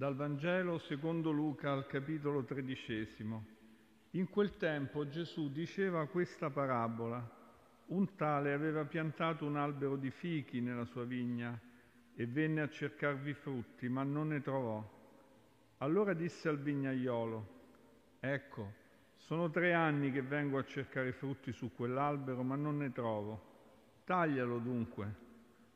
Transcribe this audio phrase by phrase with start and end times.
[0.00, 3.44] Dal Vangelo secondo Luca al capitolo tredicesimo.
[4.12, 7.22] In quel tempo Gesù diceva questa parabola.
[7.88, 11.60] Un tale aveva piantato un albero di fichi nella sua vigna
[12.14, 14.82] e venne a cercarvi frutti, ma non ne trovò.
[15.76, 17.48] Allora disse al vignaiolo,
[18.20, 18.72] ecco,
[19.16, 23.98] sono tre anni che vengo a cercare frutti su quell'albero, ma non ne trovo.
[24.04, 25.14] Taglialo dunque,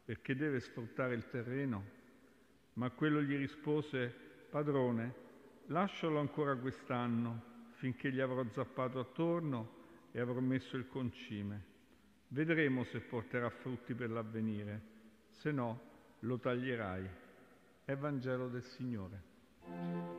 [0.03, 2.04] perché deve sfruttare il terreno.
[2.75, 4.13] Ma quello gli rispose,
[4.51, 5.15] Padrone,
[5.67, 11.73] lascialo ancora quest'anno, finché gli avrò zappato attorno e avrò messo il concime.
[12.29, 14.81] Vedremo se porterà frutti per l'avvenire,
[15.29, 15.81] se no
[16.21, 17.09] lo taglierai.
[17.85, 20.14] Evangelo del Signore.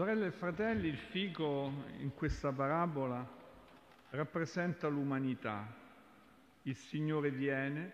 [0.00, 3.22] Sorelle e fratelli, il fico in questa parabola
[4.08, 5.76] rappresenta l'umanità.
[6.62, 7.92] Il Signore viene,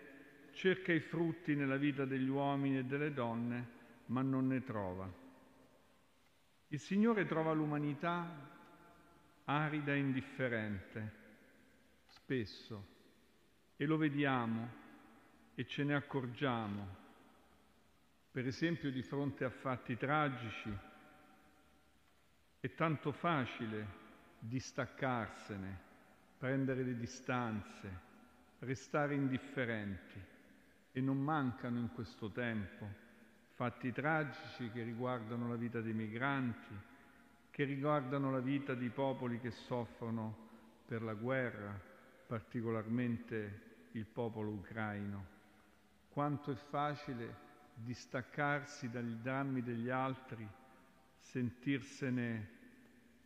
[0.53, 3.67] cerca i frutti nella vita degli uomini e delle donne,
[4.05, 5.05] ma non ne trova.
[6.69, 8.25] Il Signore trova l'umanità
[9.43, 11.11] arida e indifferente,
[12.05, 12.85] spesso,
[13.75, 14.69] e lo vediamo
[15.55, 16.87] e ce ne accorgiamo,
[18.31, 20.95] per esempio di fronte a fatti tragici
[22.67, 23.85] è tanto facile
[24.39, 25.79] distaccarsene,
[26.37, 28.05] prendere le distanze,
[28.59, 30.21] restare indifferenti
[30.91, 33.05] e non mancano in questo tempo
[33.53, 36.75] fatti tragici che riguardano la vita dei migranti,
[37.49, 40.45] che riguardano la vita di popoli che soffrono
[40.85, 41.73] per la guerra,
[42.27, 45.25] particolarmente il popolo ucraino.
[46.09, 50.47] Quanto è facile distaccarsi dagli drammi degli altri
[51.17, 52.56] sentirsene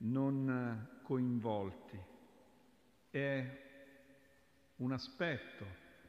[0.03, 2.00] non coinvolti.
[3.09, 3.59] È
[4.78, 5.66] un aspetto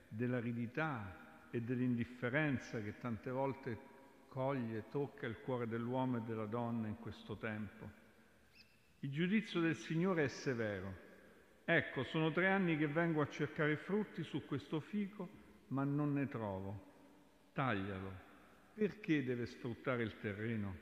[0.09, 3.91] dell'aridità e dell'indifferenza che tante volte
[4.29, 8.01] coglie e tocca il cuore dell'uomo e della donna in questo tempo.
[9.01, 11.11] Il giudizio del Signore è severo.
[11.65, 15.29] Ecco, sono tre anni che vengo a cercare frutti su questo fico,
[15.69, 16.91] ma non ne trovo.
[17.53, 18.31] Taglialo.
[18.75, 20.77] Perché deve sfruttare il terreno?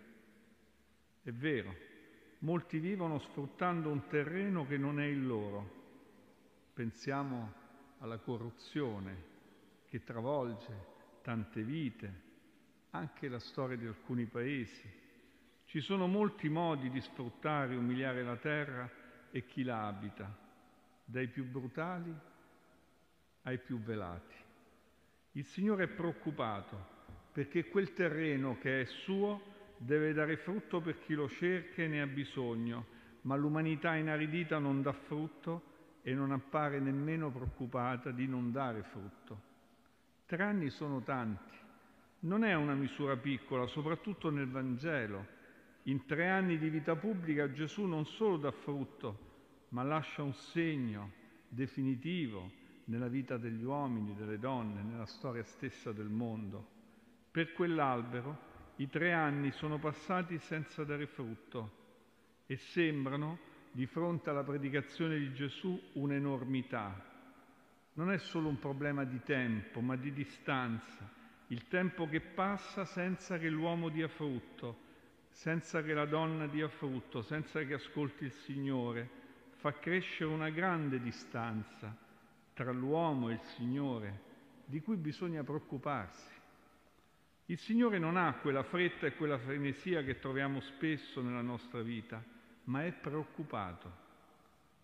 [1.22, 1.74] È vero,
[2.40, 5.78] molti vivono sfruttando un terreno che non è il loro.
[6.72, 7.52] Pensiamo
[7.98, 9.28] alla corruzione
[9.88, 10.88] che travolge
[11.22, 12.28] tante vite,
[12.90, 14.98] anche la storia di alcuni paesi.
[15.64, 18.90] Ci sono molti modi di sfruttare e umiliare la terra
[19.30, 20.34] e chi la abita,
[21.04, 22.12] dai più brutali
[23.42, 24.34] ai più velati.
[25.32, 26.98] Il Signore è preoccupato
[27.32, 32.02] perché quel terreno che è suo deve dare frutto per chi lo cerca e ne
[32.02, 32.84] ha bisogno,
[33.22, 35.62] ma l'umanità inaridita non dà frutto
[36.02, 39.40] e non appare nemmeno preoccupata di non dare frutto.
[40.26, 41.56] Tre anni sono tanti,
[42.20, 45.38] non è una misura piccola, soprattutto nel Vangelo.
[45.84, 49.28] In tre anni di vita pubblica Gesù non solo dà frutto,
[49.70, 51.12] ma lascia un segno
[51.48, 52.50] definitivo
[52.84, 56.68] nella vita degli uomini, delle donne, nella storia stessa del mondo.
[57.30, 58.48] Per quell'albero
[58.80, 61.78] i tre anni sono passati senza dare frutto
[62.46, 67.08] e sembrano, di fronte alla predicazione di Gesù, un'enormità.
[67.92, 71.08] Non è solo un problema di tempo, ma di distanza,
[71.48, 74.78] il tempo che passa senza che l'uomo dia frutto,
[75.28, 79.08] senza che la donna dia frutto, senza che ascolti il Signore,
[79.56, 81.94] fa crescere una grande distanza
[82.54, 84.20] tra l'uomo e il Signore,
[84.64, 86.39] di cui bisogna preoccuparsi.
[87.50, 92.22] Il Signore non ha quella fretta e quella frenesia che troviamo spesso nella nostra vita,
[92.66, 93.92] ma è preoccupato,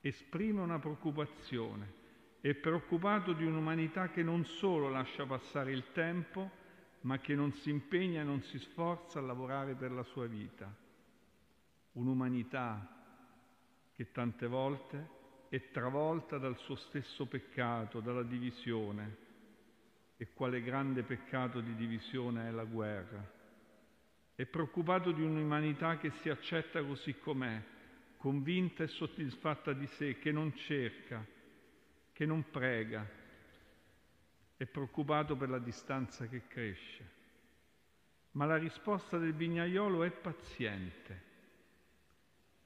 [0.00, 1.92] esprime una preoccupazione,
[2.40, 6.50] è preoccupato di un'umanità che non solo lascia passare il tempo,
[7.02, 10.68] ma che non si impegna e non si sforza a lavorare per la sua vita.
[11.92, 12.84] Un'umanità
[13.92, 15.08] che tante volte
[15.50, 19.25] è travolta dal suo stesso peccato, dalla divisione,
[20.16, 23.34] e quale grande peccato di divisione è la guerra.
[24.34, 27.62] È preoccupato di un'umanità che si accetta così com'è,
[28.16, 31.24] convinta e soddisfatta di sé, che non cerca,
[32.12, 33.06] che non prega.
[34.56, 37.14] È preoccupato per la distanza che cresce.
[38.36, 41.22] ma la risposta del vignaiolo è paziente.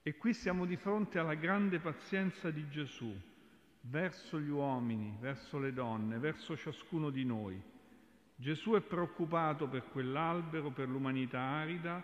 [0.02, 3.16] E qui siamo di fronte alla grande pazienza di Gesù
[3.82, 7.60] verso gli uomini, verso le donne, verso ciascuno di noi.
[8.36, 12.02] Gesù è preoccupato per quell'albero, per l'umanità arida,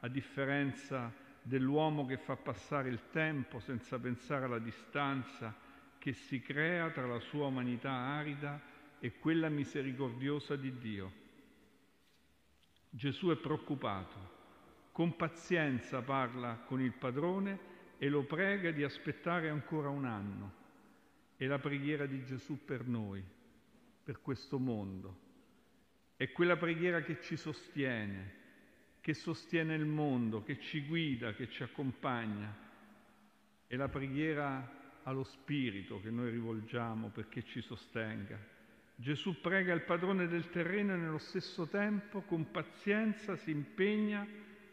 [0.00, 5.54] a differenza dell'uomo che fa passare il tempo senza pensare alla distanza
[5.98, 8.60] che si crea tra la sua umanità arida
[9.00, 11.12] e quella misericordiosa di Dio.
[12.90, 14.36] Gesù è preoccupato,
[14.92, 20.57] con pazienza parla con il padrone e lo prega di aspettare ancora un anno.
[21.38, 23.24] È la preghiera di Gesù per noi,
[24.02, 25.16] per questo mondo.
[26.16, 28.34] È quella preghiera che ci sostiene,
[29.00, 32.52] che sostiene il mondo, che ci guida, che ci accompagna.
[33.68, 38.36] È la preghiera allo Spirito che noi rivolgiamo perché ci sostenga.
[38.96, 44.26] Gesù prega il padrone del terreno e nello stesso tempo con pazienza si impegna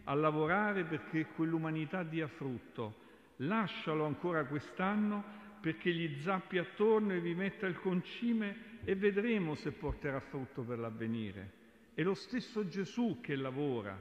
[0.04, 3.04] a lavorare perché quell'umanità dia frutto.
[3.36, 9.72] Lascialo ancora quest'anno perché gli zappi attorno e vi metta il concime e vedremo se
[9.72, 11.54] porterà frutto per l'avvenire.
[11.96, 14.00] È lo stesso Gesù che lavora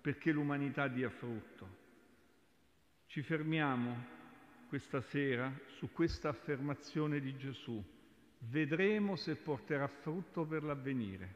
[0.00, 1.68] perché l'umanità dia frutto.
[3.06, 4.04] Ci fermiamo
[4.68, 7.82] questa sera su questa affermazione di Gesù.
[8.38, 11.34] Vedremo se porterà frutto per l'avvenire.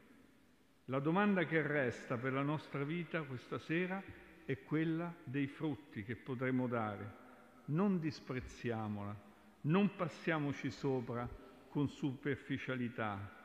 [0.85, 4.01] La domanda che resta per la nostra vita questa sera
[4.45, 7.25] è quella dei frutti che potremo dare.
[7.65, 9.26] Non disprezziamola,
[9.67, 11.27] non passiamoci sopra
[11.69, 13.35] con superficialità.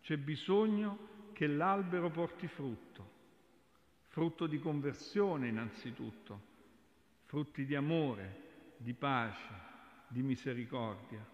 [0.00, 3.12] C'è bisogno che l'albero porti frutto
[4.12, 6.40] frutto di conversione innanzitutto,
[7.24, 9.48] frutti di amore, di pace,
[10.08, 11.26] di misericordia.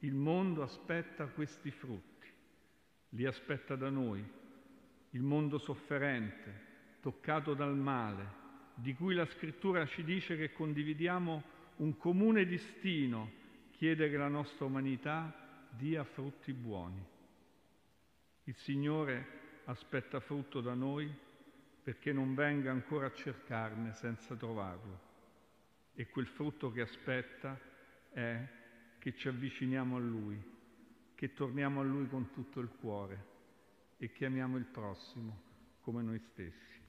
[0.00, 2.28] Il mondo aspetta questi frutti,
[3.10, 4.22] li aspetta da noi,
[5.10, 6.62] il mondo sofferente,
[7.00, 8.42] toccato dal male,
[8.74, 11.42] di cui la scrittura ci dice che condividiamo
[11.76, 13.30] un comune destino,
[13.72, 17.02] chiede che la nostra umanità dia frutti buoni.
[18.44, 21.12] Il Signore aspetta frutto da noi
[21.82, 25.12] perché non venga ancora a cercarne senza trovarlo.
[25.94, 27.58] E quel frutto che aspetta
[28.10, 28.48] è
[28.98, 30.42] che ci avviciniamo a Lui,
[31.14, 33.32] che torniamo a Lui con tutto il cuore
[33.98, 35.42] e che amiamo il prossimo
[35.80, 36.83] come noi stessi.